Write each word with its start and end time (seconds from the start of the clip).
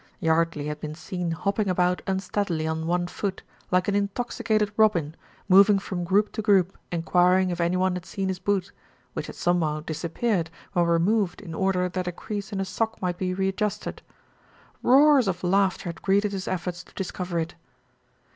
Yardley 0.19 0.65
had 0.65 0.81
been 0.81 0.95
seen 0.95 1.29
hopping 1.29 1.69
about 1.69 2.01
unsteadily 2.07 2.65
on 2.65 2.87
one 2.87 3.05
foot, 3.05 3.43
like 3.69 3.87
an 3.87 3.93
intoxicated 3.93 4.71
robin, 4.75 5.15
moving 5.47 5.77
from 5.77 6.03
group 6.03 6.31
to 6.31 6.41
group 6.41 6.75
enquiring 6.91 7.51
if 7.51 7.61
any 7.61 7.77
one 7.77 7.93
had 7.93 8.03
seen 8.07 8.27
his 8.27 8.39
boot, 8.39 8.71
which 9.13 9.27
had 9.27 9.35
somehow 9.35 9.79
disappeared 9.79 10.49
when 10.73 10.85
removed 10.85 11.39
in 11.39 11.53
order 11.53 11.87
that 11.87 12.07
a 12.07 12.11
crease 12.11 12.51
in 12.51 12.57
his 12.57 12.67
sock 12.67 12.99
might 12.99 13.19
be 13.19 13.31
readjusted. 13.31 14.01
Roars 14.81 15.27
of 15.27 15.43
laughter 15.43 15.89
had 15.89 16.01
greeted 16.01 16.31
his 16.31 16.47
efforts 16.47 16.83
to 16.83 16.95
discover 16.95 17.37
it. 17.37 17.53